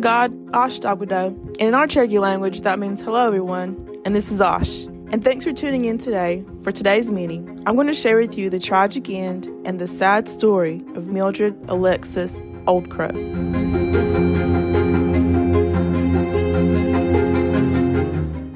[0.00, 1.36] God, Osh Dagwado.
[1.58, 4.84] And in our Cherokee language, that means hello, everyone, and this is Osh.
[5.10, 7.62] And thanks for tuning in today for today's meeting.
[7.66, 11.56] I'm going to share with you the tragic end and the sad story of Mildred
[11.68, 13.10] Alexis Old Crow.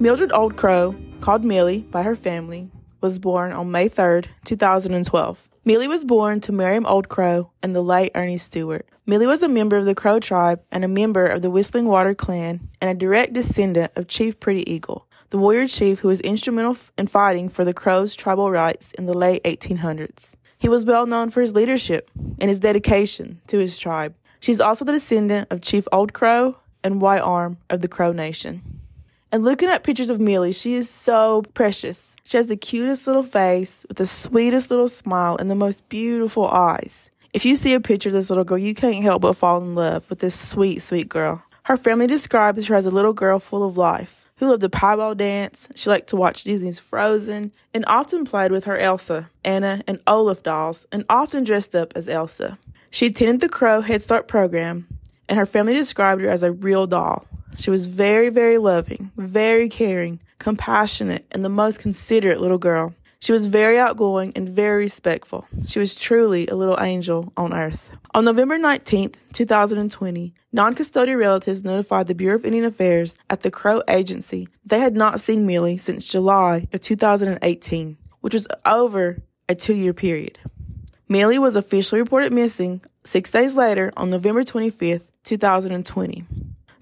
[0.00, 2.70] Mildred Old Crow, called Millie by her family,
[3.06, 5.48] was born on May 3, 2012.
[5.64, 8.84] Millie was born to Miriam Old Crow and the late Ernie Stewart.
[9.06, 12.16] Millie was a member of the Crow tribe and a member of the Whistling Water
[12.16, 16.76] clan and a direct descendant of Chief Pretty Eagle, the warrior chief who was instrumental
[16.98, 20.32] in fighting for the Crows' tribal rights in the late 1800s.
[20.58, 24.16] He was well known for his leadership and his dedication to his tribe.
[24.40, 28.80] She's also the descendant of Chief Old Crow and White Arm of the Crow Nation.
[29.32, 32.16] And looking at pictures of Millie, she is so precious.
[32.24, 36.46] She has the cutest little face with the sweetest little smile and the most beautiful
[36.48, 37.10] eyes.
[37.32, 39.74] If you see a picture of this little girl, you can't help but fall in
[39.74, 41.42] love with this sweet, sweet girl.
[41.64, 45.18] Her family describes her as a little girl full of life who loved to piebald
[45.18, 45.68] dance.
[45.74, 50.42] She liked to watch Disney's Frozen and often played with her Elsa, Anna, and Olaf
[50.42, 52.58] dolls and often dressed up as Elsa.
[52.90, 54.86] She attended the Crow Head Start program
[55.28, 57.26] and her family described her as a real doll.
[57.56, 62.94] She was very, very loving, very caring, compassionate, and the most considerate little girl.
[63.18, 65.46] She was very outgoing and very respectful.
[65.66, 67.90] She was truly a little angel on earth.
[68.14, 73.50] On November 19, 2020, non custodial relatives notified the Bureau of Indian Affairs at the
[73.50, 79.54] Crow Agency they had not seen Millie since July of 2018, which was over a
[79.54, 80.40] two year period.
[81.08, 86.24] Millie was officially reported missing six days later on November 25, 2020.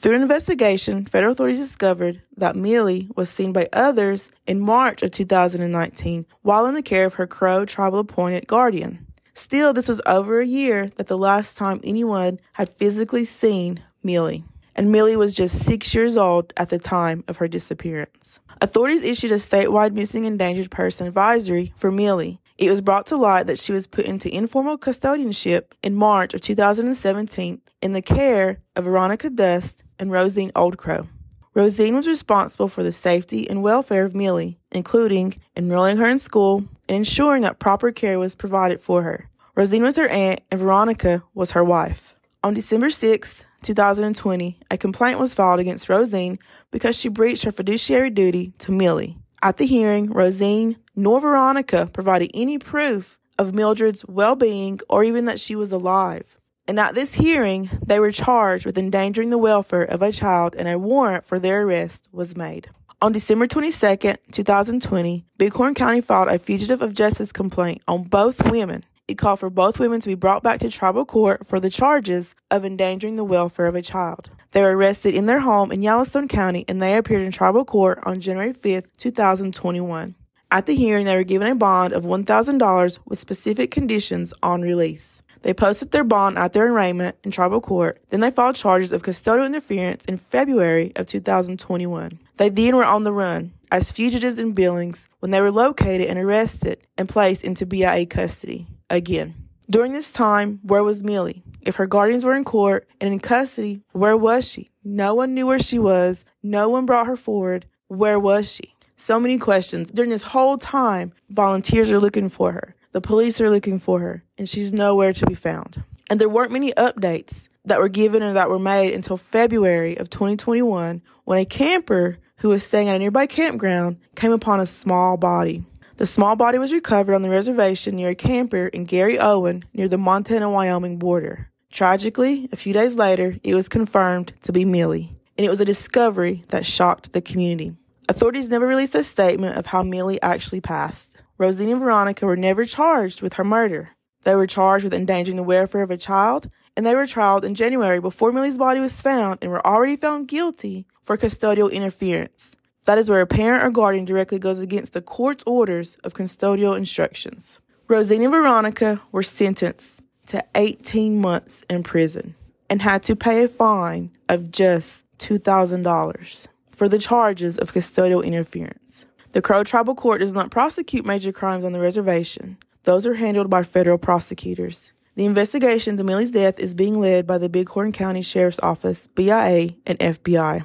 [0.00, 5.10] Through an investigation, federal authorities discovered that Millie was seen by others in March of
[5.10, 9.06] 2019 while in the care of her Crow tribal appointed guardian.
[9.34, 14.42] Still, this was over a year that the last time anyone had physically seen Millie.
[14.74, 18.40] And Millie was just six years old at the time of her disappearance.
[18.62, 22.40] Authorities issued a statewide missing endangered person advisory for Millie.
[22.56, 26.40] It was brought to light that she was put into informal custodianship in March of
[26.40, 31.06] 2017 in the care of Veronica Dust and Rosine Oldcrow.
[31.54, 36.64] Rosine was responsible for the safety and welfare of Millie, including enrolling her in school
[36.88, 39.28] and ensuring that proper care was provided for her.
[39.54, 42.16] Rosine was her aunt and Veronica was her wife.
[42.42, 46.38] On December 6, 2020, a complaint was filed against Rosine
[46.70, 49.18] because she breached her fiduciary duty to Millie.
[49.42, 55.24] At the hearing, Rosine nor Veronica provided any proof of Mildred's well being or even
[55.26, 56.38] that she was alive.
[56.66, 60.68] And at this hearing, they were charged with endangering the welfare of a child, and
[60.68, 62.70] a warrant for their arrest was made.
[63.02, 68.84] On December 22, 2020, Bighorn County filed a fugitive of justice complaint on both women.
[69.08, 72.34] It called for both women to be brought back to tribal court for the charges
[72.50, 74.30] of endangering the welfare of a child.
[74.52, 78.00] They were arrested in their home in Yellowstone County and they appeared in tribal court
[78.04, 80.14] on January 5, 2021.
[80.52, 85.22] At the hearing, they were given a bond of $1,000 with specific conditions on release.
[85.42, 88.02] They posted their bond at their arraignment in tribal court.
[88.10, 92.18] Then they filed charges of custodial interference in February of 2021.
[92.36, 96.18] They then were on the run as fugitives in Billings when they were located and
[96.18, 99.34] arrested and placed into BIA custody again.
[99.68, 101.44] During this time, where was Millie?
[101.62, 104.70] If her guardians were in court and in custody, where was she?
[104.82, 106.24] No one knew where she was.
[106.42, 107.66] No one brought her forward.
[107.86, 108.74] Where was she?
[108.96, 109.90] So many questions.
[109.90, 112.74] During this whole time, volunteers are looking for her.
[112.92, 115.82] The police are looking for her, and she's nowhere to be found.
[116.08, 120.10] And there weren't many updates that were given or that were made until February of
[120.10, 125.16] 2021 when a camper who was staying at a nearby campground came upon a small
[125.16, 125.64] body.
[125.98, 129.98] The small body was recovered on the reservation near a camper in Garryowen near the
[129.98, 131.50] Montana Wyoming border.
[131.70, 135.64] Tragically, a few days later, it was confirmed to be Millie, and it was a
[135.64, 137.76] discovery that shocked the community.
[138.08, 141.16] Authorities never released a statement of how Millie actually passed.
[141.40, 143.92] Rosine and Veronica were never charged with her murder.
[144.24, 147.54] They were charged with endangering the welfare of a child, and they were tried in
[147.54, 152.56] January before Millie's body was found and were already found guilty for custodial interference.
[152.84, 156.76] That is where a parent or guardian directly goes against the court's orders of custodial
[156.76, 157.58] instructions.
[157.88, 162.34] Rosine and Veronica were sentenced to 18 months in prison
[162.68, 169.06] and had to pay a fine of just $2,000 for the charges of custodial interference.
[169.32, 172.58] The Crow Tribal Court does not prosecute major crimes on the reservation.
[172.82, 174.92] Those are handled by federal prosecutors.
[175.14, 179.74] The investigation into Millie's death is being led by the Bighorn County Sheriff's Office, BIA,
[179.86, 180.64] and FBI.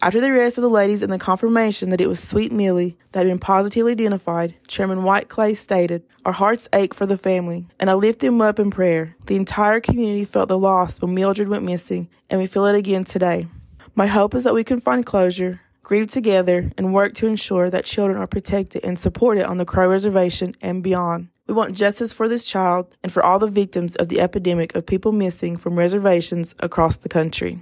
[0.00, 3.20] After the arrest of the ladies and the confirmation that it was Sweet Millie that
[3.20, 7.90] had been positively identified, Chairman White Clay stated, Our hearts ache for the family, and
[7.90, 9.16] I lift them up in prayer.
[9.26, 13.02] The entire community felt the loss when Mildred went missing, and we feel it again
[13.02, 13.48] today.
[13.96, 17.84] My hope is that we can find closure, grieve together, and work to ensure that
[17.84, 21.28] children are protected and supported on the Crow Reservation and beyond.
[21.46, 24.86] We want justice for this child and for all the victims of the epidemic of
[24.86, 27.60] people missing from reservations across the country.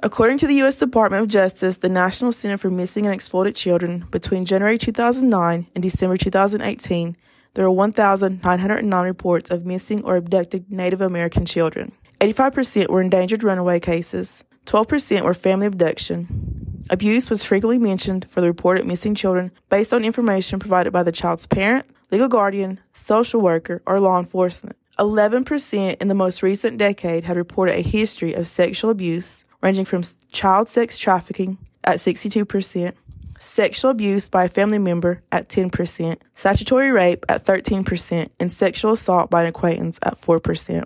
[0.00, 0.76] According to the U.S.
[0.76, 5.82] Department of Justice, the National Center for Missing and Exploited Children, between January 2009 and
[5.82, 7.16] December 2018,
[7.54, 11.90] there were 1,909 reports of missing or abducted Native American children.
[12.20, 16.45] 85% were endangered runaway cases, 12% were family abduction.
[16.88, 21.10] Abuse was frequently mentioned for the reported missing children based on information provided by the
[21.10, 24.76] child's parent, legal guardian, social worker, or law enforcement.
[24.98, 30.04] 11% in the most recent decade had reported a history of sexual abuse, ranging from
[30.30, 32.92] child sex trafficking at 62%,
[33.38, 39.28] sexual abuse by a family member at 10%, statutory rape at 13%, and sexual assault
[39.28, 40.84] by an acquaintance at 4%.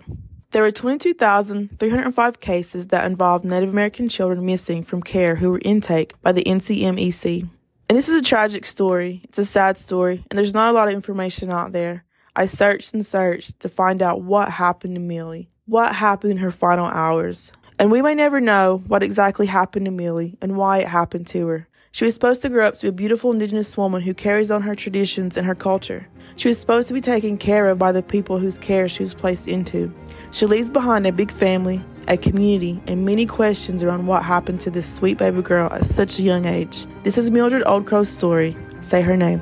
[0.51, 6.21] There were 22,305 cases that involved Native American children missing from care who were intake
[6.21, 7.47] by the NCMEC.
[7.87, 9.21] And this is a tragic story.
[9.23, 12.03] It's a sad story, and there's not a lot of information out there.
[12.35, 16.51] I searched and searched to find out what happened to Millie, what happened in her
[16.51, 17.53] final hours.
[17.79, 21.47] And we may never know what exactly happened to Millie and why it happened to
[21.47, 21.67] her.
[21.93, 24.61] She was supposed to grow up to be a beautiful indigenous woman who carries on
[24.61, 26.07] her traditions and her culture.
[26.37, 29.13] She was supposed to be taken care of by the people whose care she was
[29.13, 29.93] placed into.
[30.31, 34.71] She leaves behind a big family, a community, and many questions around what happened to
[34.71, 36.85] this sweet baby girl at such a young age.
[37.03, 38.55] This is Mildred Oldcrow's story.
[38.79, 39.41] Say her name.